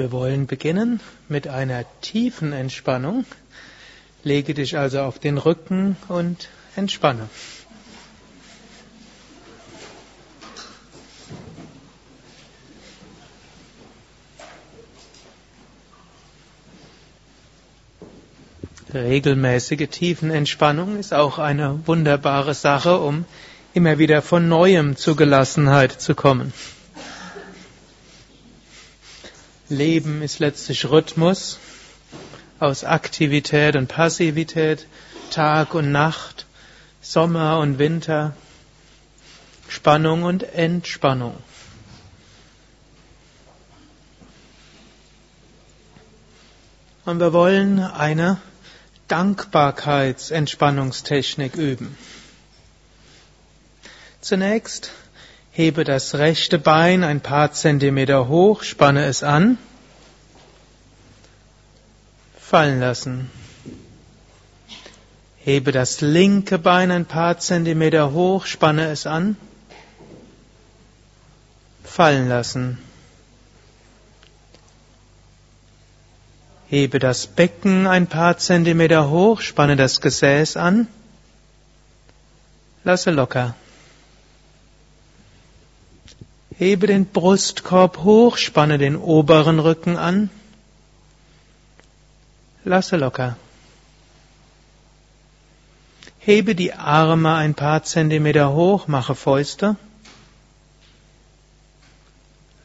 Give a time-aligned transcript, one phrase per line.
[0.00, 0.98] Wir wollen beginnen
[1.28, 3.26] mit einer tiefen Entspannung.
[4.24, 7.28] Lege dich also auf den Rücken und entspanne.
[18.94, 23.26] Regelmäßige Tiefenentspannung ist auch eine wunderbare Sache, um
[23.74, 26.54] immer wieder von neuem zu Gelassenheit zu kommen.
[29.70, 31.58] Leben ist letztlich Rhythmus
[32.58, 34.86] aus Aktivität und Passivität,
[35.30, 36.46] Tag und Nacht,
[37.00, 38.34] Sommer und Winter,
[39.68, 41.36] Spannung und Entspannung.
[47.06, 48.36] Und wir wollen eine
[49.08, 51.96] Dankbarkeitsentspannungstechnik üben.
[54.20, 54.90] Zunächst
[55.52, 59.56] hebe das rechte Bein ein paar Zentimeter hoch, spanne es an,
[62.50, 63.30] fallen lassen.
[65.44, 69.36] Hebe das linke Bein ein paar Zentimeter hoch, spanne es an,
[71.84, 72.78] fallen lassen.
[76.68, 80.88] Hebe das Becken ein paar Zentimeter hoch, spanne das Gesäß an,
[82.82, 83.54] lasse locker.
[86.58, 90.30] Hebe den Brustkorb hoch, spanne den oberen Rücken an,
[92.64, 93.36] lasse locker.
[96.18, 99.76] Hebe die Arme ein paar Zentimeter hoch, mache Fäuste,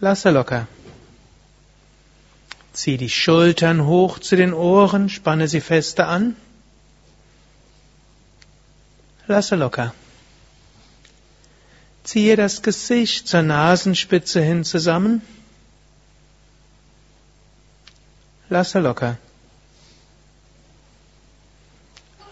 [0.00, 0.66] lasse locker.
[2.72, 6.36] Zieh die Schultern hoch zu den Ohren, spanne sie feste an.
[9.28, 9.94] Lasse locker.
[12.02, 15.22] Ziehe das Gesicht zur Nasenspitze hin zusammen.
[18.50, 19.16] Lasse locker.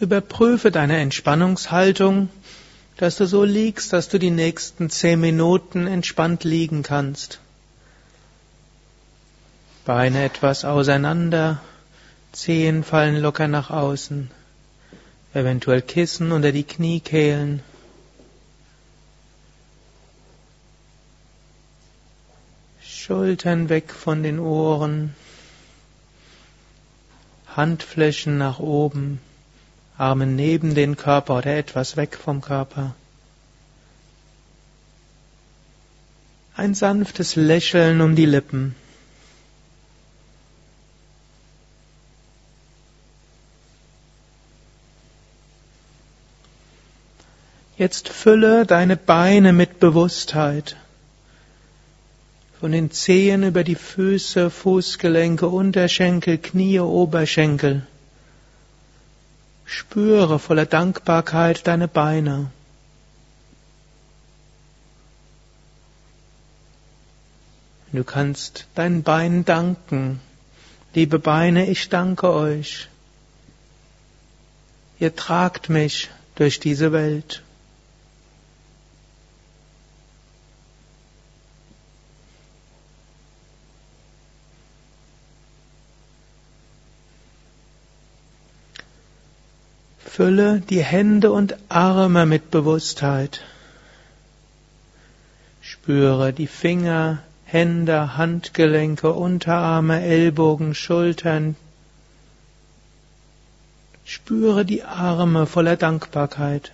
[0.00, 2.30] Überprüfe deine Entspannungshaltung,
[2.96, 7.38] dass du so liegst, dass du die nächsten zehn Minuten entspannt liegen kannst.
[9.84, 11.60] Beine etwas auseinander,
[12.32, 14.30] Zehen fallen locker nach außen,
[15.34, 17.60] eventuell Kissen unter die Kniekehlen.
[22.82, 25.14] Schultern weg von den Ohren,
[27.48, 29.20] Handflächen nach oben,
[30.00, 32.94] Arme neben den Körper oder etwas weg vom Körper.
[36.56, 38.74] Ein sanftes Lächeln um die Lippen.
[47.76, 50.76] Jetzt fülle deine Beine mit Bewusstheit.
[52.58, 57.86] Von den Zehen über die Füße, Fußgelenke, Unterschenkel, Knie, Oberschenkel.
[59.72, 62.50] Spüre voller Dankbarkeit deine Beine.
[67.92, 70.20] Du kannst deinen Beinen danken.
[70.92, 72.88] Liebe Beine, ich danke euch.
[74.98, 77.44] Ihr tragt mich durch diese Welt.
[90.12, 93.42] Fülle die Hände und Arme mit Bewusstheit.
[95.62, 101.54] Spüre die Finger, Hände, Handgelenke, Unterarme, Ellbogen, Schultern.
[104.04, 106.72] Spüre die Arme voller Dankbarkeit.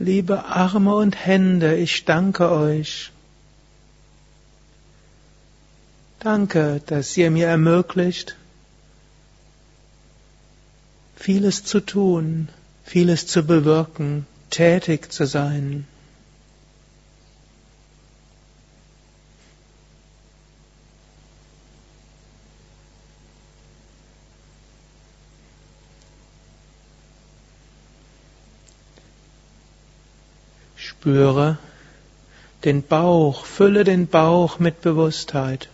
[0.00, 3.12] Liebe Arme und Hände, ich danke euch.
[6.22, 8.36] Danke, dass ihr mir ermöglicht,
[11.16, 12.50] vieles zu tun,
[12.84, 15.86] vieles zu bewirken, tätig zu sein.
[30.76, 31.56] Spüre
[32.64, 35.70] den Bauch, fülle den Bauch mit Bewusstheit.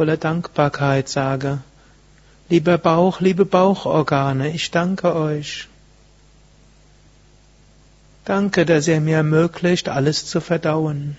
[0.00, 1.58] Voller Dankbarkeit sage,
[2.48, 5.68] lieber Bauch, liebe Bauchorgane, ich danke euch.
[8.24, 11.18] Danke, dass ihr mir ermöglicht, alles zu verdauen.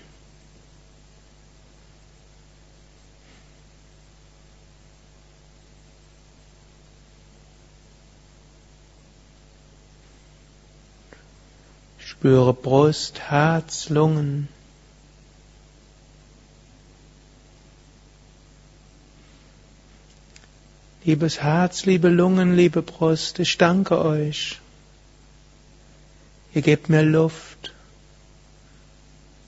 [12.00, 14.48] Spüre Brust, Herz, Lungen.
[21.04, 24.60] Liebes Herz, liebe Lungen, liebe Brust, ich danke euch.
[26.54, 27.72] Ihr gebt mir Luft,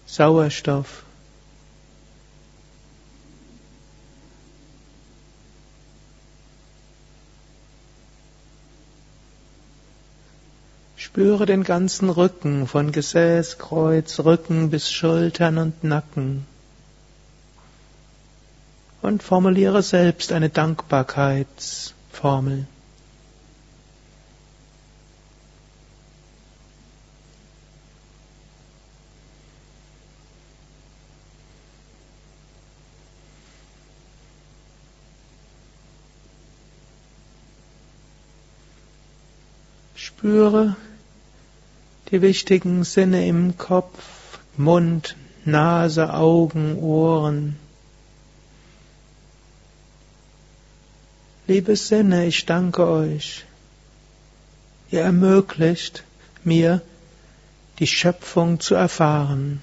[0.06, 1.04] Sauerstoff.
[10.96, 16.46] Spüre den ganzen Rücken von Gesäß, Kreuz, Rücken bis Schultern und Nacken.
[19.04, 22.66] Und formuliere selbst eine Dankbarkeitsformel.
[39.94, 40.76] Spüre,
[42.10, 45.14] die wichtigen Sinne im Kopf, Mund,
[45.44, 47.63] Nase, Augen, Ohren.
[51.46, 53.44] Liebe Sinne, ich danke euch.
[54.90, 56.02] Ihr ermöglicht
[56.42, 56.80] mir,
[57.78, 59.60] die Schöpfung zu erfahren.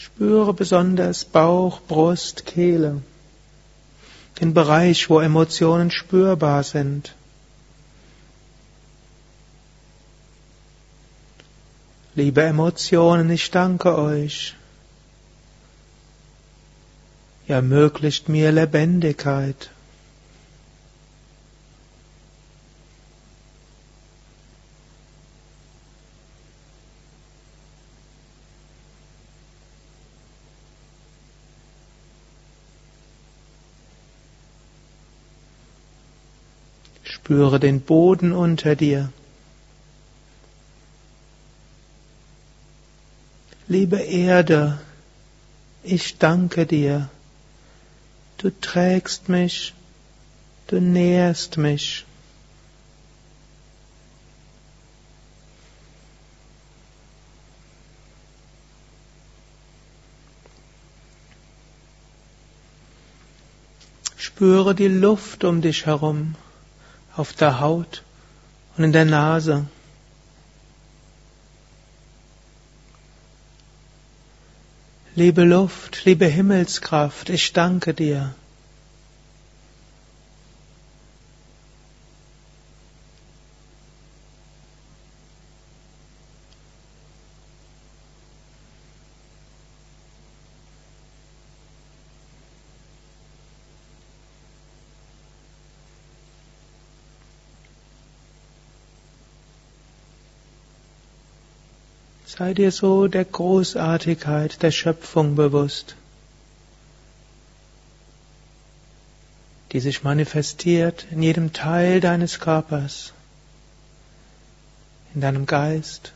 [0.00, 3.02] Spüre besonders Bauch, Brust, Kehle,
[4.40, 7.14] den Bereich, wo Emotionen spürbar sind.
[12.14, 14.54] Liebe Emotionen, ich danke euch.
[17.46, 19.70] Ihr ermöglicht mir Lebendigkeit.
[37.22, 39.12] Spüre den Boden unter dir.
[43.68, 44.80] Liebe Erde,
[45.84, 47.08] ich danke dir.
[48.38, 49.74] Du trägst mich,
[50.66, 52.04] du nährst mich.
[64.16, 66.34] Spüre die Luft um dich herum
[67.20, 68.02] auf der Haut
[68.76, 69.66] und in der Nase.
[75.14, 78.34] Liebe Luft, liebe Himmelskraft, ich danke dir.
[102.38, 105.96] Sei dir so der Großartigkeit der Schöpfung bewusst,
[109.72, 113.12] die sich manifestiert in jedem Teil deines Körpers,
[115.12, 116.12] in deinem Geist,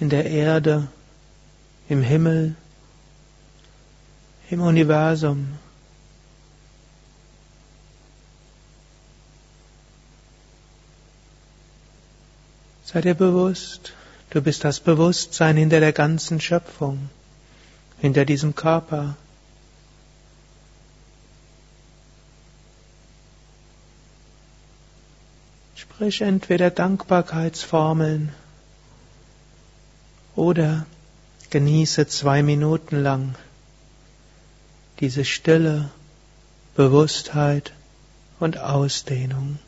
[0.00, 0.88] in der Erde,
[1.90, 2.54] im Himmel,
[4.48, 5.58] im Universum.
[12.86, 13.92] Sei dir bewusst,
[14.30, 17.08] Du bist das Bewusstsein hinter der ganzen Schöpfung,
[18.00, 19.16] hinter diesem Körper.
[25.76, 28.32] Sprich entweder Dankbarkeitsformeln
[30.34, 30.86] oder
[31.50, 33.36] genieße zwei Minuten lang
[35.00, 35.90] diese Stille,
[36.74, 37.72] Bewusstheit
[38.40, 39.58] und Ausdehnung.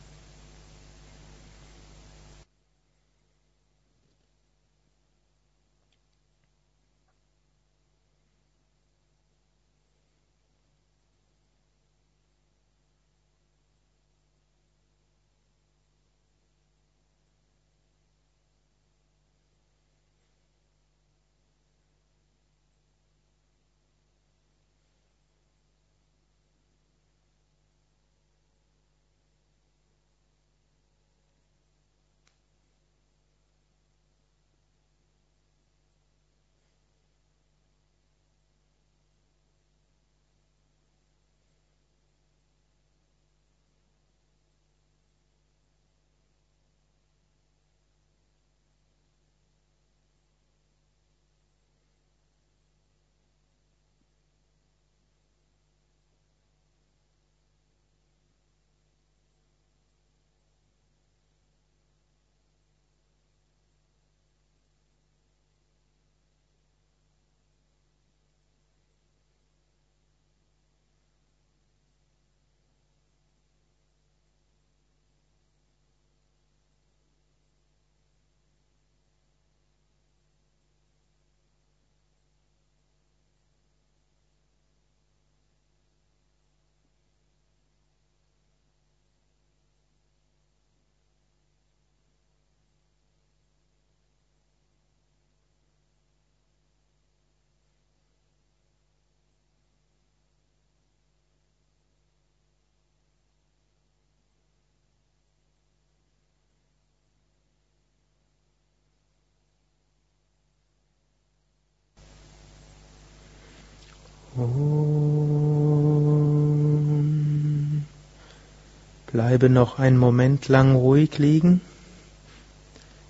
[119.06, 121.62] Bleibe noch einen Moment lang ruhig liegen.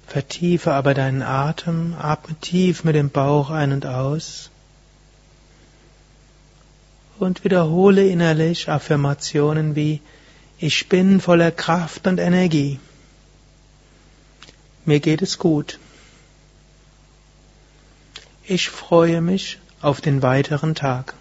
[0.06, 4.50] Vertiefe aber deinen Atem, atme tief mit dem Bauch ein und aus
[7.18, 10.00] und wiederhole innerlich Affirmationen wie
[10.58, 12.78] Ich bin voller Kraft und Energie.
[14.84, 15.78] Mir geht es gut.
[18.44, 21.14] Ich freue mich auf den weiteren Tag.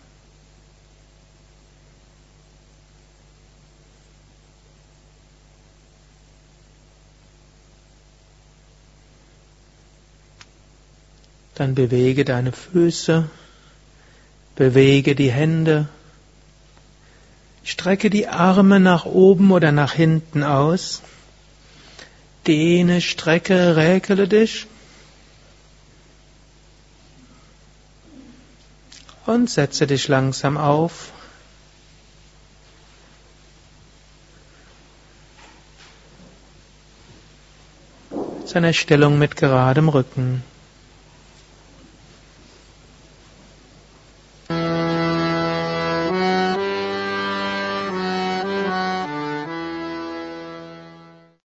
[11.55, 13.29] Dann bewege deine Füße,
[14.55, 15.87] bewege die Hände,
[17.63, 21.01] strecke die Arme nach oben oder nach hinten aus,
[22.45, 24.67] dehne, strecke, räkele dich
[29.25, 31.11] und setze dich langsam auf.
[38.45, 40.43] Zu einer Stellung mit geradem Rücken.